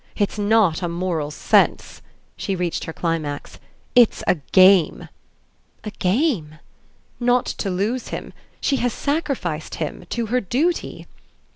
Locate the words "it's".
0.15-0.39, 3.93-4.23